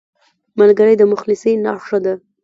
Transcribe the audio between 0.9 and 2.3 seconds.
د مخلصۍ نښه ده